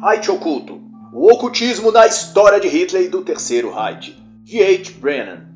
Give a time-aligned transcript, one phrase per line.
[0.00, 0.80] Reich Oculto,
[1.12, 4.92] o ocultismo na história de Hitler e do Terceiro Reich, de H.
[5.00, 5.48] Brennan.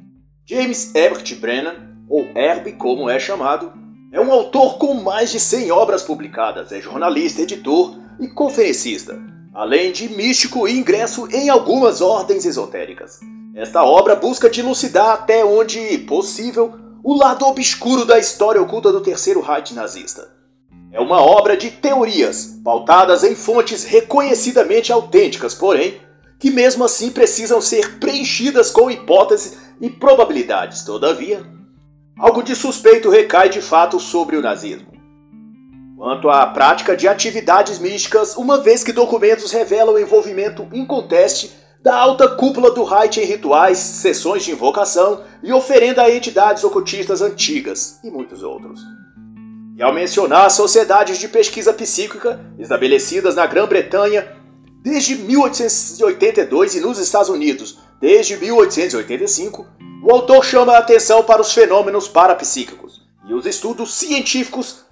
[0.44, 1.76] James Herbert Brennan,
[2.08, 3.72] ou Herb como é chamado,
[4.10, 9.16] é um autor com mais de 100 obras publicadas, é jornalista, editor e conferencista,
[9.54, 13.20] além de místico e ingresso em algumas ordens esotéricas.
[13.54, 16.74] Esta obra busca dilucidar até onde possível
[17.04, 20.41] o lado obscuro da história oculta do Terceiro Reich nazista
[20.92, 25.98] é uma obra de teorias, pautadas em fontes reconhecidamente autênticas, porém,
[26.38, 30.84] que mesmo assim precisam ser preenchidas com hipóteses e probabilidades.
[30.84, 31.46] Todavia,
[32.18, 34.92] algo de suspeito recai de fato sobre o nazismo.
[35.96, 41.52] Quanto à prática de atividades místicas, uma vez que documentos revelam o envolvimento inconteste
[41.82, 47.22] da alta cúpula do Reich em rituais, sessões de invocação e oferenda a entidades ocultistas
[47.22, 48.80] antigas e muitos outros.
[49.76, 54.36] E ao mencionar as sociedades de pesquisa psíquica estabelecidas na Grã-Bretanha
[54.82, 59.66] desde 1882 e nos Estados Unidos desde 1885,
[60.04, 64.84] o autor chama a atenção para os fenômenos parapsíquicos e os estudos científicos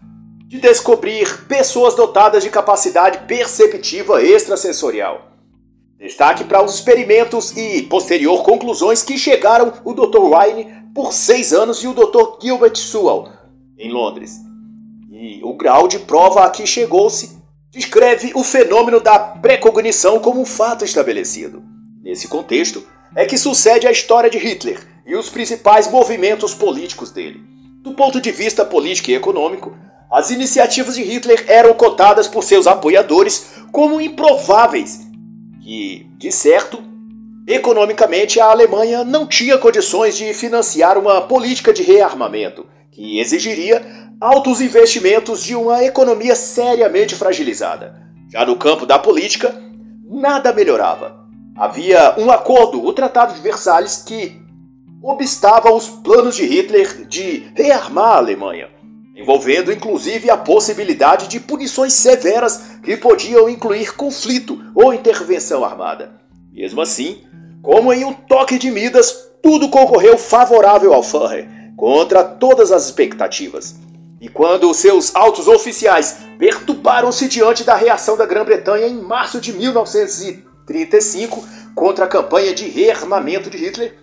[0.47, 5.33] de descobrir pessoas dotadas de capacidade perceptiva extrasensorial.
[5.99, 10.21] Destaque para os experimentos e posterior conclusões que chegaram o Dr.
[10.21, 12.39] Wine por seis anos e o Dr.
[12.41, 13.29] Gilbert Sewell,
[13.77, 14.50] em Londres
[15.11, 17.37] e o grau de prova a que chegou-se
[17.73, 21.63] descreve o fenômeno da precognição como um fato estabelecido.
[22.01, 27.43] Nesse contexto, é que sucede a história de Hitler e os principais movimentos políticos dele.
[27.83, 29.77] Do ponto de vista político e econômico,
[30.11, 35.01] as iniciativas de Hitler eram cotadas por seus apoiadores como improváveis
[35.65, 36.83] e, de certo,
[37.47, 44.61] economicamente a Alemanha não tinha condições de financiar uma política de rearmamento que exigiria altos
[44.61, 48.03] investimentos de uma economia seriamente fragilizada.
[48.31, 49.55] Já no campo da política,
[50.05, 51.27] nada melhorava.
[51.57, 54.39] Havia um acordo, o Tratado de Versalhes, que
[55.03, 58.69] obstava os planos de Hitler de rearmar a Alemanha,
[59.17, 66.21] envolvendo inclusive a possibilidade de punições severas que podiam incluir conflito ou intervenção armada.
[66.53, 67.23] Mesmo assim,
[67.63, 73.77] como em um toque de Midas, tudo concorreu favorável ao Führer, contra todas as expectativas.
[74.21, 81.43] E quando seus altos oficiais perturbaram-se diante da reação da Grã-Bretanha em março de 1935
[81.75, 83.97] contra a campanha de rearmamento de Hitler,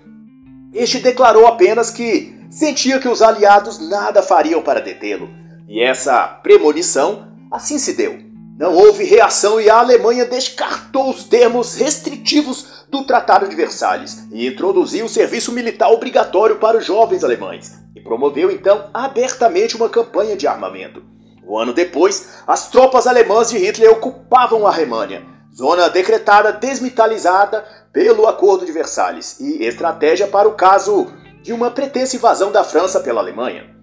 [0.73, 5.29] este declarou apenas que sentia que os aliados nada fariam para detê-lo.
[5.67, 8.26] E essa premonição assim se deu.
[8.57, 14.47] Não houve reação e a Alemanha descartou os termos restritivos do Tratado de Versalhes e
[14.47, 20.35] introduziu o serviço militar obrigatório para os jovens alemães e promoveu então abertamente uma campanha
[20.35, 21.03] de armamento.
[21.47, 25.23] Um ano depois, as tropas alemãs de Hitler ocupavam a Alemanha,
[25.56, 27.63] zona decretada desmilitarizada
[27.94, 31.13] pelo Acordo de Versalhes e estratégia para o caso
[31.44, 33.76] de uma pretensa invasão da França pela Alemanha.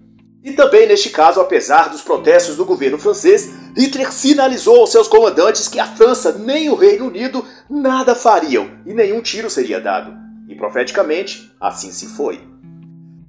[0.45, 5.67] E também neste caso, apesar dos protestos do governo francês, Hitler sinalizou aos seus comandantes
[5.67, 10.13] que a França nem o Reino Unido nada fariam e nenhum tiro seria dado.
[10.47, 12.39] E profeticamente, assim se foi.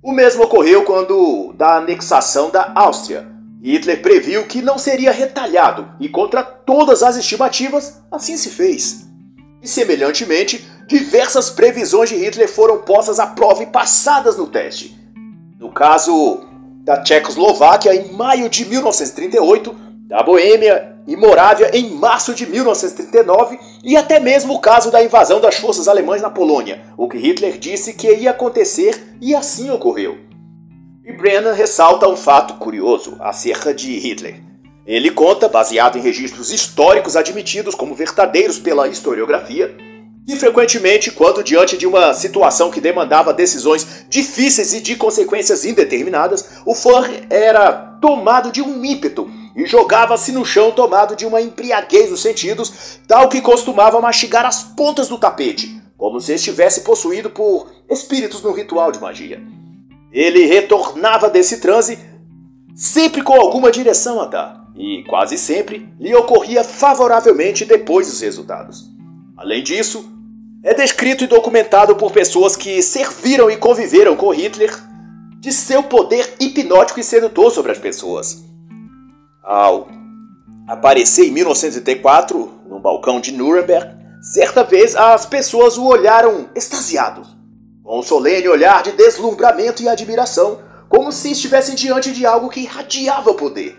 [0.03, 3.27] O mesmo ocorreu quando da anexação da Áustria.
[3.63, 9.07] Hitler previu que não seria retalhado e contra todas as estimativas, assim se fez.
[9.63, 14.95] E semelhantemente, diversas previsões de Hitler foram postas à prova e passadas no teste.
[15.59, 16.47] No caso
[16.87, 19.75] da Tchecoslováquia em maio de 1938,
[20.07, 25.41] da Boêmia e Morávia em março de 1939 e até mesmo o caso da invasão
[25.41, 30.17] das forças alemãs na Polônia, o que Hitler disse que ia acontecer e assim ocorreu.
[31.05, 34.41] E Brennan ressalta um fato curioso acerca de Hitler.
[34.87, 39.77] Ele conta, baseado em registros históricos admitidos como verdadeiros pela historiografia,
[40.27, 46.61] e frequentemente, quando diante de uma situação que demandava decisões difíceis e de consequências indeterminadas,
[46.67, 52.11] o Führer era tomado de um ímpeto e jogava-se no chão tomado de uma embriaguez
[52.11, 57.71] dos sentidos, tal que costumava mastigar as pontas do tapete, como se estivesse possuído por
[57.89, 59.41] espíritos no ritual de magia.
[60.13, 61.99] Ele retornava desse transe
[62.75, 68.85] sempre com alguma direção a dar, e quase sempre lhe ocorria favoravelmente depois dos resultados.
[69.37, 70.16] Além disso,
[70.67, 74.77] é descrito e documentado por pessoas que serviram e conviveram com Hitler
[75.39, 78.43] de seu poder hipnótico e sedutor sobre as pessoas.
[79.45, 79.87] Ao
[80.67, 87.29] aparecer em 1904 no balcão de Nuremberg, certa vez as pessoas o olharam extasiados,
[87.85, 90.59] com um solene olhar de deslumbramento e admiração,
[90.89, 93.77] como se estivessem diante de algo que irradiava poder.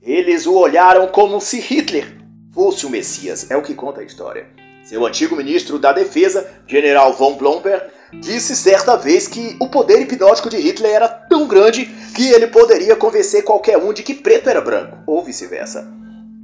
[0.00, 2.16] Eles o olharam como se Hitler
[2.54, 4.61] fosse o Messias, é o que conta a história.
[4.84, 10.50] Seu antigo ministro da Defesa, General von Blomberg, disse certa vez que o poder hipnótico
[10.50, 14.60] de Hitler era tão grande que ele poderia convencer qualquer um de que preto era
[14.60, 15.88] branco, ou vice-versa.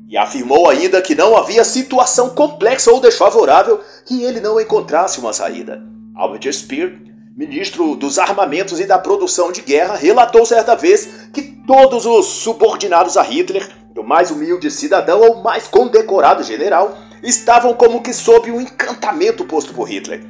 [0.08, 5.32] E afirmou ainda que não havia situação complexa ou desfavorável que ele não encontrasse uma
[5.32, 5.82] saída.
[6.14, 6.96] Albert Speer,
[7.36, 13.16] ministro dos armamentos e da produção de guerra, relatou certa vez que todos os subordinados
[13.16, 18.60] a Hitler, do mais humilde cidadão ao mais condecorado general, estavam como que sob um
[18.60, 20.24] encantamento posto por Hitler.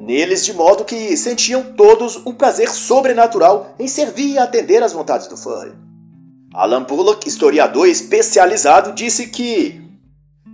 [0.00, 5.26] Neles, de modo que sentiam todos um prazer sobrenatural em servir e atender às vontades
[5.26, 5.74] do Führer.
[6.52, 9.80] Alan Bullock, historiador especializado, disse que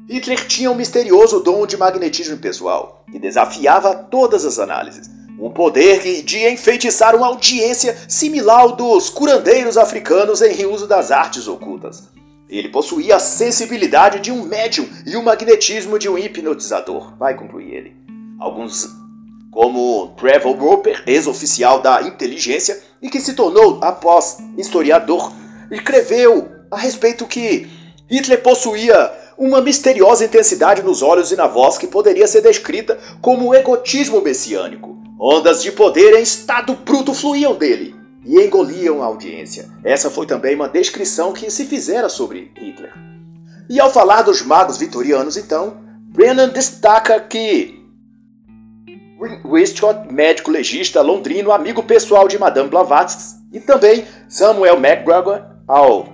[0.09, 5.09] Hitler tinha um misterioso dom de magnetismo pessoal, que desafiava todas as análises.
[5.39, 11.49] Um poder de enfeitiçar uma audiência similar ao dos curandeiros africanos em uso das artes
[11.49, 12.05] ocultas.
[12.49, 17.75] Ele possuía a sensibilidade de um médium e o magnetismo de um hipnotizador, vai concluir
[17.75, 17.97] ele.
[18.39, 18.89] Alguns,
[19.51, 25.33] como Trevor Roper, ex-oficial da inteligência e que se tornou, após historiador,
[25.71, 27.69] escreveu a respeito que
[28.09, 33.55] Hitler possuía uma misteriosa intensidade nos olhos e na voz que poderia ser descrita como
[33.55, 34.97] egotismo messiânico.
[35.19, 37.96] Ondas de poder em estado bruto fluíam dele
[38.27, 39.71] e engoliam a audiência.
[39.85, 42.93] Essa foi também uma descrição que se fizera sobre Hitler.
[43.69, 45.79] E ao falar dos magos vitorianos, então,
[46.09, 47.77] Brennan destaca que
[49.45, 56.09] Westcott, médico legista londrino, amigo pessoal de Madame Blavatsky, e também Samuel McGregor, ao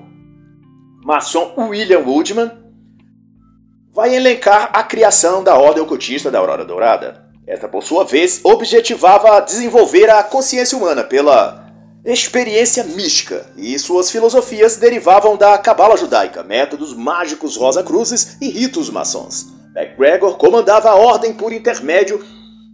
[1.05, 2.51] maçom William Woodman,
[3.93, 7.27] vai elencar a criação da Ordem Ocultista da Aurora Dourada.
[7.47, 11.62] Esta, por sua vez, objetivava desenvolver a consciência humana pela
[12.05, 19.53] experiência mística, e suas filosofias derivavam da cabala judaica, métodos mágicos rosa-cruzes e ritos maçons.
[19.73, 22.23] MacGregor comandava a ordem por intermédio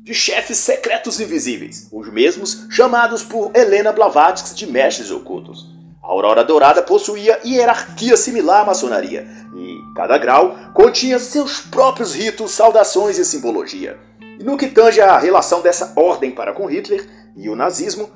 [0.03, 5.67] de chefes secretos invisíveis, os mesmos chamados por Helena Blavatsky de mestres ocultos.
[6.03, 12.53] A Aurora Dourada possuía hierarquia similar à maçonaria, e cada grau continha seus próprios ritos,
[12.53, 13.99] saudações e simbologia.
[14.41, 18.09] E no que tange a relação dessa ordem para com Hitler e o nazismo,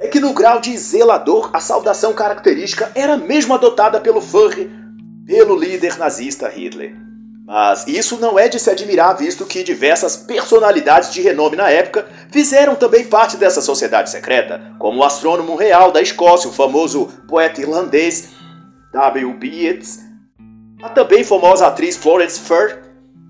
[0.00, 4.70] é que no grau de zelador a saudação característica era mesmo adotada pelo Führer,
[5.26, 6.96] pelo líder nazista Hitler.
[7.44, 12.06] Mas isso não é de se admirar, visto que diversas personalidades de renome na época
[12.30, 17.60] fizeram também parte dessa sociedade secreta, como o astrônomo real da Escócia, o famoso poeta
[17.60, 18.30] irlandês
[18.92, 19.36] W.
[19.42, 19.98] Yeats,
[20.82, 22.78] a também famosa atriz Florence Fur,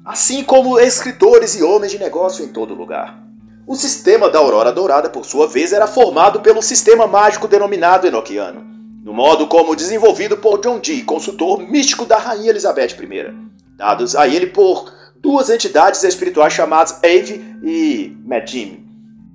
[0.04, 3.29] assim como escritores e homens de negócio em todo lugar.
[3.70, 8.66] O sistema da Aurora Dourada, por sua vez, era formado pelo sistema mágico denominado Enochiano,
[9.04, 13.32] no modo como desenvolvido por John Dee, consultor místico da Rainha Elizabeth I,
[13.76, 18.84] dados a ele por duas entidades espirituais chamadas Ave e Medjim.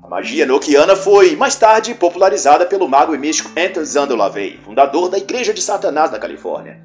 [0.04, 5.08] A magia enochiana foi mais tarde popularizada pelo mago e místico Anthony Zander LaVey, fundador
[5.08, 6.82] da Igreja de Satanás na Califórnia.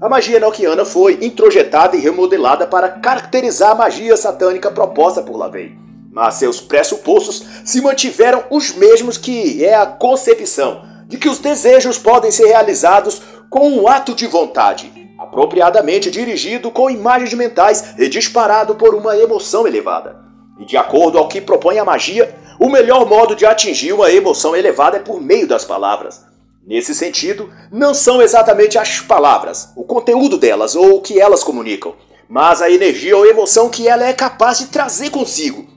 [0.00, 5.84] A magia enochiana foi introjetada e remodelada para caracterizar a magia satânica proposta por LaVey
[6.16, 11.98] mas seus pressupostos se mantiveram os mesmos que é a concepção de que os desejos
[11.98, 13.20] podem ser realizados
[13.50, 19.66] com um ato de vontade, apropriadamente dirigido com imagens mentais e disparado por uma emoção
[19.66, 20.16] elevada.
[20.58, 24.56] E de acordo ao que propõe a magia, o melhor modo de atingir uma emoção
[24.56, 26.24] elevada é por meio das palavras.
[26.66, 31.94] Nesse sentido, não são exatamente as palavras, o conteúdo delas ou o que elas comunicam,
[32.26, 35.75] mas a energia ou emoção que ela é capaz de trazer consigo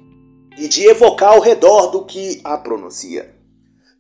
[0.58, 3.34] e de evocar ao redor do que a pronuncia.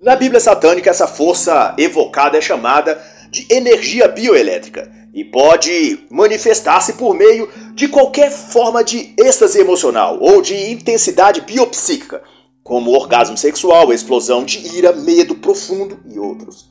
[0.01, 7.13] Na Bíblia satânica, essa força evocada é chamada de energia bioelétrica e pode manifestar-se por
[7.13, 12.21] meio de qualquer forma de êxtase emocional ou de intensidade biopsíquica,
[12.63, 16.69] como orgasmo sexual, explosão de ira, medo profundo e outros.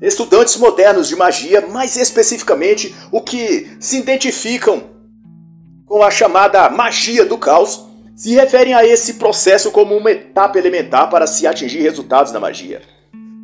[0.00, 4.90] Estudantes modernos de magia, mais especificamente o que se identificam
[5.86, 7.87] com a chamada magia do caos,
[8.18, 12.82] se referem a esse processo como uma etapa elementar para se atingir resultados na magia,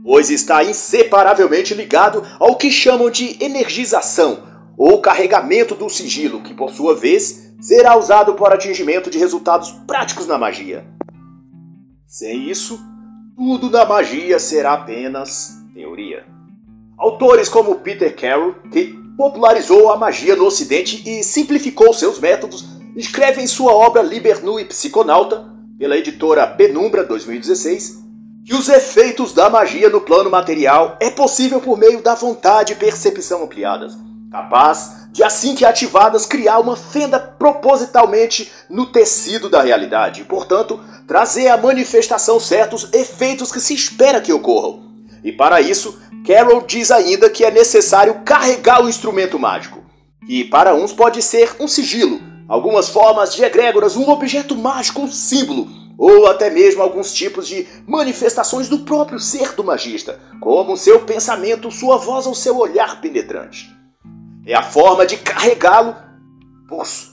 [0.02, 4.42] pois está inseparavelmente ligado ao que chamam de energização
[4.76, 10.26] ou carregamento do sigilo, que por sua vez será usado para atingimento de resultados práticos
[10.26, 10.84] na magia.
[12.04, 12.80] Sem isso,
[13.36, 16.26] tudo na magia será apenas teoria.
[16.98, 23.42] Autores como Peter Carroll, que popularizou a magia no Ocidente e simplificou seus métodos, escreve
[23.42, 25.44] em sua obra Liber Nui Psiconauta,
[25.78, 28.04] pela editora Penumbra 2016,
[28.44, 32.76] que os efeitos da magia no plano material é possível por meio da vontade e
[32.76, 33.96] percepção ampliadas,
[34.30, 40.78] capaz de, assim que ativadas, criar uma fenda propositalmente no tecido da realidade e, portanto,
[41.06, 44.84] trazer à manifestação certos efeitos que se espera que ocorram.
[45.22, 49.82] E para isso, Carol diz ainda que é necessário carregar o instrumento mágico,
[50.26, 55.10] que para uns pode ser um sigilo, algumas formas de egrégoras, um objeto mágico, um
[55.10, 61.00] símbolo, ou até mesmo alguns tipos de manifestações do próprio ser do magista, como seu
[61.00, 63.72] pensamento, sua voz ou seu olhar penetrante.
[64.46, 65.96] É a forma de carregá-lo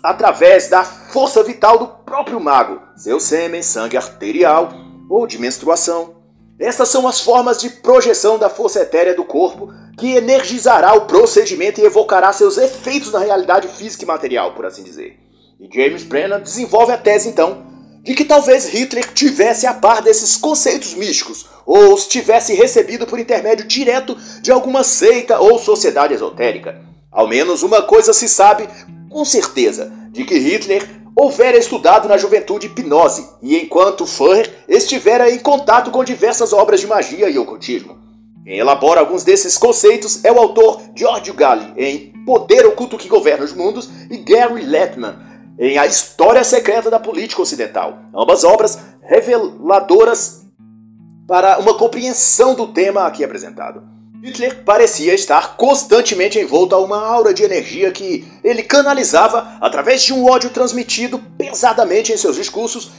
[0.02, 4.70] através da força vital do próprio mago, seu sêmen, sangue arterial
[5.10, 6.16] ou de menstruação.
[6.60, 11.80] Essas são as formas de projeção da força etérea do corpo que energizará o procedimento
[11.80, 15.20] e evocará seus efeitos na realidade física e material, por assim dizer.
[15.60, 17.70] E James Brennan desenvolve a tese então
[18.04, 23.20] de que talvez Hitler tivesse a par desses conceitos místicos, ou os tivesse recebido por
[23.20, 26.82] intermédio direto de alguma seita ou sociedade esotérica.
[27.12, 28.68] Ao menos uma coisa se sabe
[29.10, 35.38] com certeza, de que Hitler houvera estudado na juventude hipnose e enquanto Führer estivera em
[35.38, 38.00] contato com diversas obras de magia e ocultismo.
[38.44, 43.46] Quem elabora alguns desses conceitos é o autor Giorgio Galli em Poder Oculto que Governa
[43.46, 45.16] os Mundos e Gary Lettman
[45.60, 48.00] em A História Secreta da Política Ocidental.
[48.16, 50.42] Ambas obras reveladoras
[51.28, 53.84] para uma compreensão do tema aqui apresentado.
[54.24, 60.14] Hitler parecia estar constantemente envolto a uma aura de energia que ele canalizava através de
[60.14, 62.92] um ódio transmitido pesadamente em seus discursos,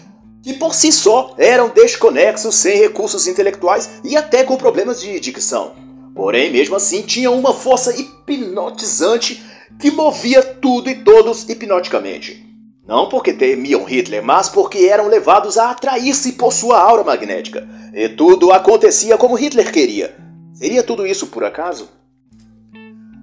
[0.43, 5.75] que por si só eram desconexos, sem recursos intelectuais e até com problemas de dicção.
[6.15, 9.43] Porém, mesmo assim, tinham uma força hipnotizante
[9.79, 12.45] que movia tudo e todos hipnoticamente.
[12.87, 17.67] Não porque temiam Hitler, mas porque eram levados a atrair-se por sua aura magnética.
[17.95, 20.17] E tudo acontecia como Hitler queria.
[20.53, 21.89] Seria tudo isso por acaso?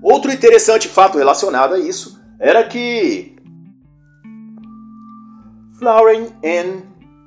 [0.01, 3.35] Outro interessante fato relacionado a isso era que
[5.77, 6.83] Florian N.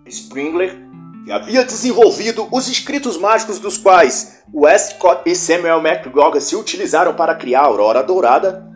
[0.07, 0.77] Springler,
[1.25, 7.35] que havia desenvolvido os escritos mágicos dos quais Westcott e Samuel McGregor se utilizaram para
[7.35, 8.73] criar a Aurora Dourada,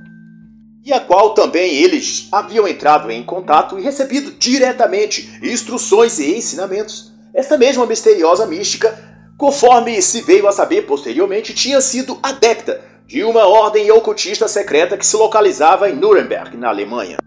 [0.86, 7.12] e a qual também eles haviam entrado em contato e recebido diretamente instruções e ensinamentos.
[7.34, 8.96] Esta mesma misteriosa mística,
[9.36, 15.04] conforme se veio a saber posteriormente, tinha sido adepta de uma ordem ocultista secreta que
[15.04, 17.18] se localizava em Nuremberg, na Alemanha.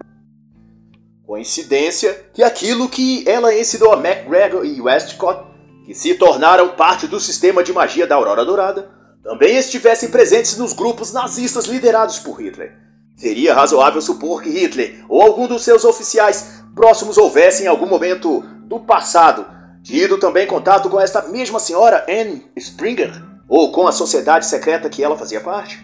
[1.30, 5.44] Coincidência que aquilo que ela ensinou a MacGregor e Westcott,
[5.86, 8.90] que se tornaram parte do sistema de magia da Aurora Dourada,
[9.22, 12.76] também estivessem presentes nos grupos nazistas liderados por Hitler.
[13.16, 18.42] Seria razoável supor que Hitler ou algum dos seus oficiais próximos houvessem em algum momento
[18.64, 19.46] do passado
[19.84, 23.12] tido também contato com esta mesma senhora Anne Springer
[23.48, 25.78] ou com a sociedade secreta que ela fazia parte.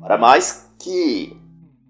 [0.00, 1.40] Para mais que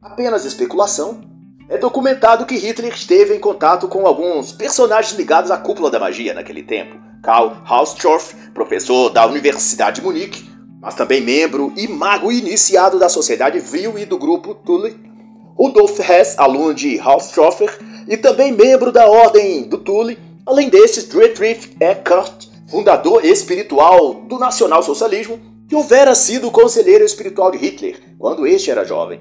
[0.02, 1.25] apenas especulação,
[1.68, 6.32] é documentado que Hitler esteve em contato com alguns personagens ligados à cúpula da magia
[6.32, 6.96] naquele tempo.
[7.22, 10.48] Karl Hausdorff, professor da Universidade de Munique,
[10.80, 14.96] mas também membro e mago iniciado da Sociedade Vril e do grupo Tully,
[15.56, 21.76] Rudolf Hess, aluno de Haushofer e também membro da Ordem do Tully, além destes, Dietrich
[21.80, 28.84] Eckart, fundador espiritual do nacional-socialismo, que houvera sido conselheiro espiritual de Hitler quando este era
[28.84, 29.20] jovem.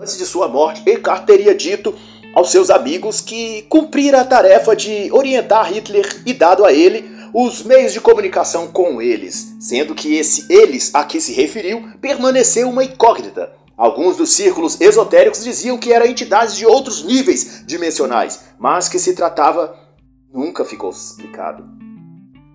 [0.00, 1.92] Antes de sua morte, Eckart teria dito
[2.32, 7.64] aos seus amigos que cumprira a tarefa de orientar Hitler e dado a ele os
[7.64, 12.84] meios de comunicação com eles, sendo que esse eles a que se referiu permaneceu uma
[12.84, 13.52] incógnita.
[13.76, 19.14] Alguns dos círculos esotéricos diziam que eram entidades de outros níveis dimensionais, mas que se
[19.14, 19.76] tratava
[20.32, 21.77] nunca ficou explicado.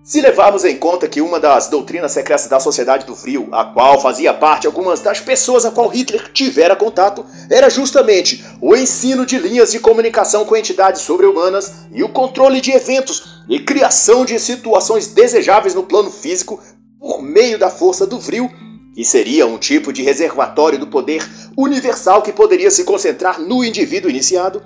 [0.04, 3.98] Se levarmos em conta que uma das doutrinas secretas da Sociedade do Frio, a qual
[3.98, 9.38] fazia parte algumas das pessoas a qual Hitler tivera contato, era justamente o ensino de
[9.38, 15.06] linhas de comunicação com entidades sobre-humanas e o controle de eventos e criação de situações
[15.06, 16.62] desejáveis no plano físico
[17.00, 18.50] por meio da força do Vril,
[18.94, 24.10] que seria um tipo de reservatório do poder universal que poderia se concentrar no indivíduo
[24.10, 24.62] iniciado.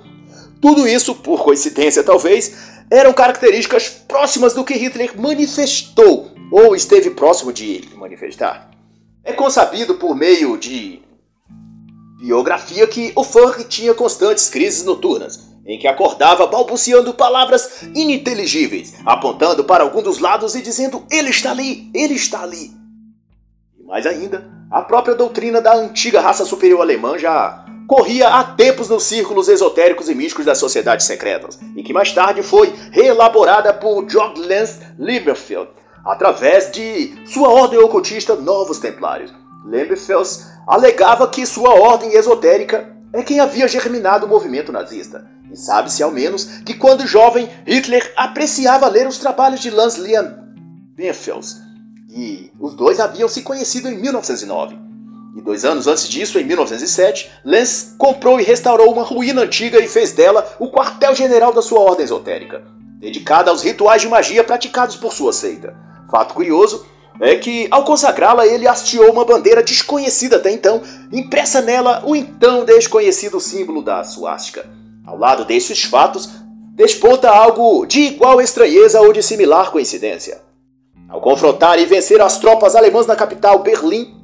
[0.59, 2.51] Tudo isso, por coincidência talvez,
[2.91, 8.69] eram características próximas do que Hitler manifestou ou esteve próximo de manifestar.
[9.23, 11.01] É consabido por meio de
[12.19, 19.63] biografia que o Furk tinha constantes crises noturnas, em que acordava balbuciando palavras ininteligíveis, apontando
[19.63, 22.71] para algum dos lados e dizendo: Ele está ali, ele está ali.
[23.79, 28.87] E mais ainda, a própria doutrina da antiga raça superior alemã já corria há tempos
[28.87, 34.07] nos círculos esotéricos e místicos das sociedades secretas, e que mais tarde foi reelaborada por
[34.07, 35.71] George Lance Lieberfeld
[36.05, 39.33] através de sua ordem ocultista Novos Templários.
[39.65, 45.27] Lembefels alegava que sua ordem esotérica é quem havia germinado o movimento nazista.
[45.51, 50.37] E sabe-se ao menos que quando jovem, Hitler apreciava ler os trabalhos de Lance Liam
[50.95, 51.57] Benfels,
[52.11, 54.88] e os dois haviam se conhecido em 1909.
[55.39, 59.87] E dois anos antes disso, em 1907, Lenz comprou e restaurou uma ruína antiga e
[59.87, 62.61] fez dela o quartel-general da sua ordem esotérica,
[62.99, 65.73] dedicada aos rituais de magia praticados por sua seita.
[66.11, 66.85] Fato curioso
[67.21, 72.65] é que, ao consagrá-la, ele hasteou uma bandeira desconhecida até então, impressa nela o então
[72.65, 74.69] desconhecido símbolo da suástica.
[75.07, 76.29] Ao lado desses fatos,
[76.75, 80.41] desponta algo de igual estranheza ou de similar coincidência.
[81.07, 84.18] Ao confrontar e vencer as tropas alemãs na capital Berlim,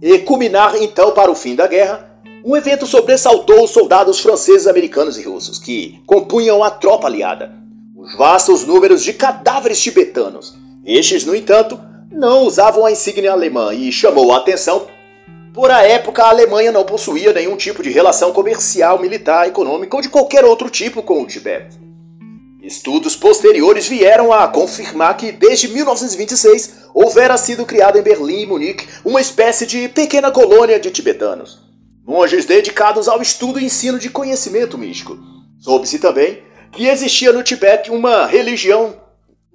[0.00, 2.10] e culminar então para o fim da guerra,
[2.44, 7.52] um evento sobressaltou os soldados franceses, americanos e russos, que compunham a tropa aliada.
[7.96, 10.54] Os vastos números de cadáveres tibetanos
[10.86, 11.80] estes, no entanto,
[12.12, 14.86] não usavam a insígnia alemã e chamou a atenção
[15.52, 20.02] por a época a Alemanha não possuía nenhum tipo de relação comercial, militar, econômica ou
[20.02, 21.85] de qualquer outro tipo com o Tibete.
[22.66, 28.88] Estudos posteriores vieram a confirmar que desde 1926 houvera sido criada em Berlim e Munique
[29.04, 31.62] uma espécie de pequena colônia de tibetanos,
[32.04, 35.16] monges dedicados ao estudo e ensino de conhecimento místico.
[35.60, 36.42] Soube-se também
[36.72, 39.00] que existia no Tibete uma religião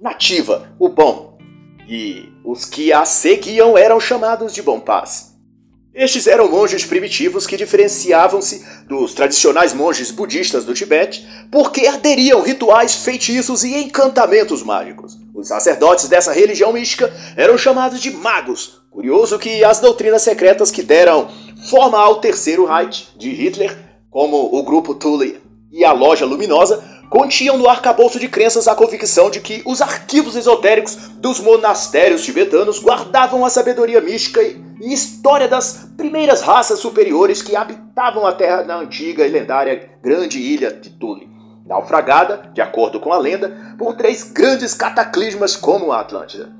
[0.00, 1.36] nativa, o bom,
[1.86, 5.31] e os que a seguiam eram chamados de bom paz.
[5.94, 12.94] Estes eram monges primitivos que diferenciavam-se dos tradicionais monges budistas do Tibete porque aderiam rituais,
[12.94, 15.18] feitiços e encantamentos mágicos.
[15.34, 18.80] Os sacerdotes dessa religião mística eram chamados de magos.
[18.90, 21.28] Curioso que as doutrinas secretas que deram
[21.68, 23.76] forma ao Terceiro Reich de Hitler,
[24.10, 26.82] como o grupo Thule e a Loja Luminosa,
[27.12, 32.78] continham no arcabouço de crenças a convicção de que os arquivos esotéricos dos monastérios tibetanos
[32.78, 38.78] guardavam a sabedoria mística e história das primeiras raças superiores que habitavam a terra na
[38.78, 41.28] antiga e lendária grande ilha de Tule,
[41.66, 46.50] naufragada, de acordo com a lenda, por três grandes cataclismas como a Atlântida.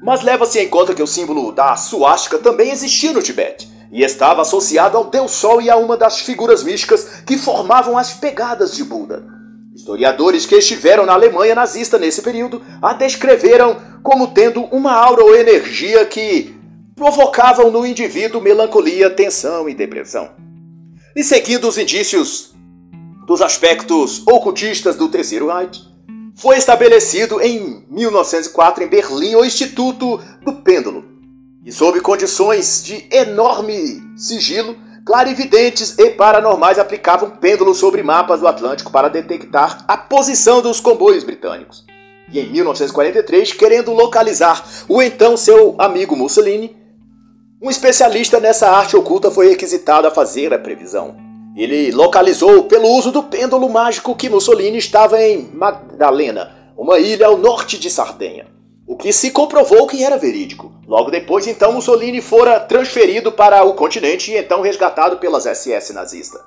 [0.00, 4.42] Mas leva-se em conta que o símbolo da suástica também existia no Tibete e estava
[4.42, 8.84] associado ao Deus Sol e a uma das figuras místicas que formavam as pegadas de
[8.84, 9.37] Buda.
[9.78, 15.36] Historiadores que estiveram na Alemanha nazista nesse período a descreveram como tendo uma aura ou
[15.36, 16.52] energia que
[16.96, 20.30] provocavam no indivíduo melancolia, tensão e depressão.
[21.14, 22.56] E seguindo os indícios
[23.24, 25.80] dos aspectos ocultistas do Terceiro Reich,
[26.34, 31.04] foi estabelecido em 1904 em Berlim o Instituto do Pêndulo,
[31.64, 34.76] e sob condições de enorme sigilo,
[35.08, 41.24] Clarividentes e paranormais aplicavam pêndulos sobre mapas do Atlântico para detectar a posição dos comboios
[41.24, 41.82] britânicos.
[42.30, 46.76] E em 1943, querendo localizar o então seu amigo Mussolini,
[47.62, 51.16] um especialista nessa arte oculta foi requisitado a fazer a previsão.
[51.56, 57.38] Ele localizou pelo uso do pêndulo mágico que Mussolini estava em Maddalena, uma ilha ao
[57.38, 58.57] norte de Sardenha
[58.88, 60.72] o que se comprovou que era verídico.
[60.86, 66.40] Logo depois, então, Mussolini fora transferido para o continente e então resgatado pelas SS nazistas.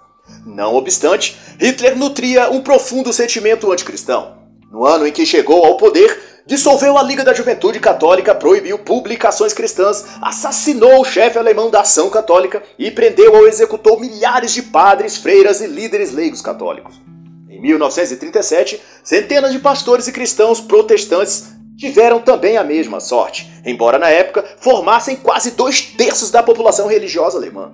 [0.43, 4.39] Não obstante, Hitler nutria um profundo sentimento anticristão.
[4.71, 9.53] No ano em que chegou ao poder, dissolveu a Liga da Juventude Católica, proibiu publicações
[9.53, 15.15] cristãs, assassinou o chefe alemão da Ação Católica e prendeu ou executou milhares de padres,
[15.15, 16.99] freiras e líderes leigos católicos.
[17.47, 24.07] Em 1937, centenas de pastores e cristãos protestantes tiveram também a mesma sorte, embora na
[24.07, 27.73] época formassem quase dois terços da população religiosa alemã.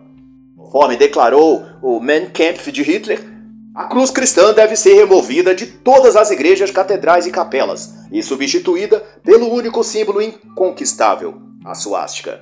[0.55, 3.21] Conforme declarou o Mein Kampf de Hitler,
[3.75, 9.03] a cruz cristã deve ser removida de todas as igrejas, catedrais e capelas e substituída
[9.25, 12.39] pelo único símbolo inconquistável, a suástica.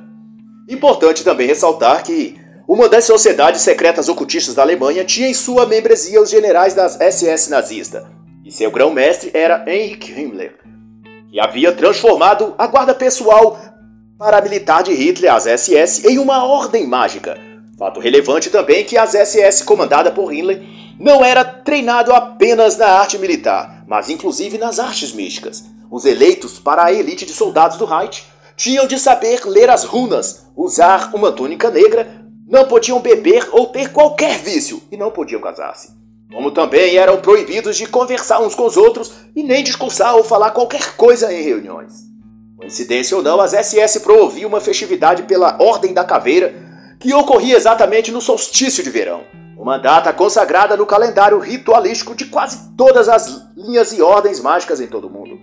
[0.70, 6.22] Importante também ressaltar que uma das sociedades secretas ocultistas da Alemanha tinha em sua membresia
[6.22, 8.08] os generais das SS nazista,
[8.46, 10.60] e seu grão-mestre era Heinrich Himmler,
[11.36, 13.60] e havia transformado a guarda pessoal
[14.18, 17.38] paramilitar de Hitler, as SS, em uma ordem mágica.
[17.78, 20.64] Fato relevante também que as SS comandada por Hitler
[20.98, 25.66] não era treinado apenas na arte militar, mas inclusive nas artes místicas.
[25.92, 28.24] Os eleitos para a elite de soldados do Reich
[28.56, 33.92] tinham de saber ler as runas, usar uma túnica negra, não podiam beber ou ter
[33.92, 38.78] qualquer vício e não podiam casar-se como também eram proibidos de conversar uns com os
[38.78, 42.06] outros e nem discursar ou falar qualquer coisa em reuniões.
[42.58, 46.54] Coincidência ou não, as SS promoviam uma festividade pela Ordem da Caveira,
[47.00, 49.24] que ocorria exatamente no solstício de verão,
[49.58, 54.88] uma data consagrada no calendário ritualístico de quase todas as linhas e ordens mágicas em
[54.88, 55.38] todo o mundo.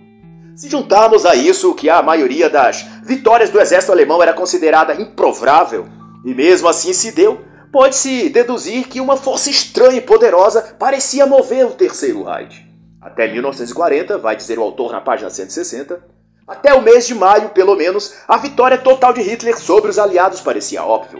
[0.55, 5.87] Se juntarmos a isso que a maioria das vitórias do exército alemão era considerada improvável,
[6.25, 7.41] e mesmo assim se deu,
[7.73, 12.63] pode-se deduzir que uma força estranha e poderosa parecia mover o Terceiro Reich.
[13.01, 15.99] Até 1940, vai dizer o autor na página 160,
[16.47, 20.39] até o mês de maio, pelo menos, a vitória total de Hitler sobre os aliados
[20.39, 21.19] parecia óbvio.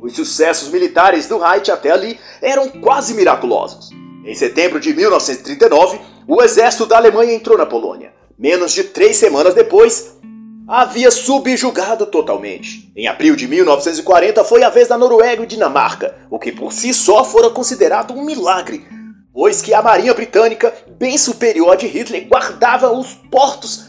[0.00, 3.90] Os sucessos militares do Reich até ali eram quase miraculosos.
[4.24, 8.14] Em setembro de 1939, o exército da Alemanha entrou na Polônia.
[8.38, 10.16] Menos de três semanas depois,
[10.66, 12.90] havia subjugado totalmente.
[12.96, 16.92] Em abril de 1940 foi a vez da Noruega e Dinamarca, o que por si
[16.92, 18.84] só fora considerado um milagre,
[19.32, 23.86] pois que a marinha britânica, bem superior de Hitler, guardava os portos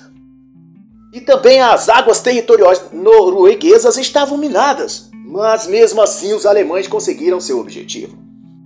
[1.11, 5.09] e também as águas territoriais norueguesas estavam minadas.
[5.25, 8.17] Mas mesmo assim os alemães conseguiram seu objetivo.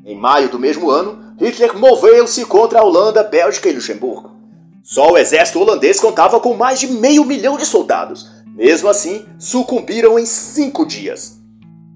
[0.05, 4.40] Em maio do mesmo ano, Hitler moveu-se contra a Holanda, Bélgica e Luxemburgo.
[4.83, 8.27] Só o exército holandês contava com mais de meio milhão de soldados.
[8.55, 11.39] Mesmo assim, sucumbiram em cinco dias.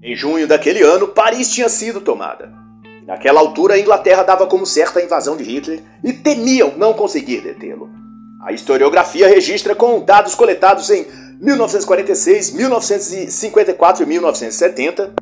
[0.02, 2.52] Em junho daquele ano, Paris tinha sido tomada.
[3.06, 7.40] Naquela altura, a Inglaterra dava como certa a invasão de Hitler e temiam não conseguir
[7.40, 7.90] detê-lo.
[8.44, 11.06] A historiografia registra com dados coletados em
[11.40, 15.12] 1946, 1954 e 1970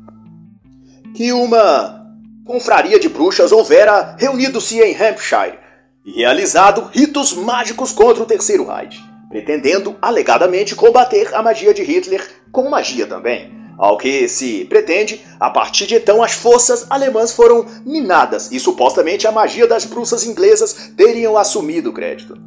[1.15, 2.05] que uma
[2.45, 5.64] confraria de bruxas houvera reunido-se em Hampshire
[6.05, 12.23] e realizado ritos mágicos contra o Terceiro Reich, pretendendo alegadamente combater a magia de Hitler
[12.51, 13.55] com magia também.
[13.77, 19.27] Ao que se pretende, a partir de então as forças alemãs foram minadas e supostamente
[19.27, 22.37] a magia das bruxas inglesas teriam assumido o crédito.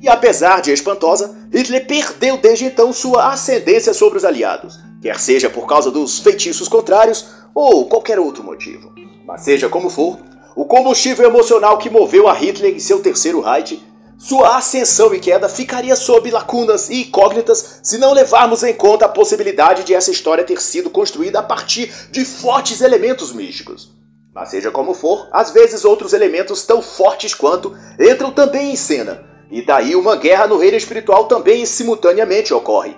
[0.00, 5.50] E apesar de espantosa, Hitler perdeu desde então sua ascendência sobre os aliados, quer seja
[5.50, 8.94] por causa dos feitiços contrários ou qualquer outro motivo.
[9.26, 10.18] Mas seja como for,
[10.58, 13.80] o combustível emocional que moveu a Hitler e seu terceiro Reich,
[14.18, 19.08] sua ascensão e queda ficaria sob lacunas e incógnitas se não levarmos em conta a
[19.08, 23.96] possibilidade de essa história ter sido construída a partir de fortes elementos místicos.
[24.34, 29.24] Mas seja como for, às vezes outros elementos tão fortes quanto entram também em cena,
[29.52, 32.96] e daí uma guerra no reino espiritual também simultaneamente ocorre,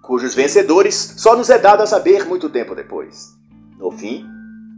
[0.00, 3.30] cujos vencedores só nos é dado a saber muito tempo depois.
[3.76, 4.24] No fim,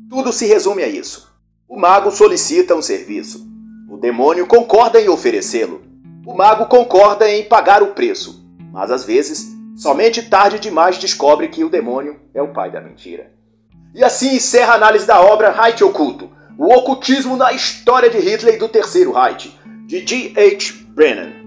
[0.08, 1.30] tudo se resume a isso.
[1.72, 3.46] O mago solicita um serviço.
[3.88, 5.80] O demônio concorda em oferecê-lo.
[6.26, 8.44] O mago concorda em pagar o preço.
[8.70, 13.32] Mas às vezes, somente tarde demais descobre que o demônio é o pai da mentira.
[13.94, 18.56] E assim encerra a análise da obra Reich Oculto, o ocultismo na história de Hitler
[18.56, 20.34] e do Terceiro Reich, de G.
[20.36, 20.74] H.
[20.88, 21.41] Brennan.